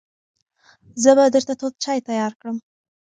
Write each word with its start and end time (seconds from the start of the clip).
زه 1.03 1.11
به 1.17 1.23
درته 1.33 1.53
تود 1.59 1.73
چای 1.83 1.99
تیار 2.07 2.33
کړم. 2.39 2.57